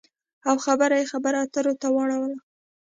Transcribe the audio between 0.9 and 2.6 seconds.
یې خبرو اترو ته واړوله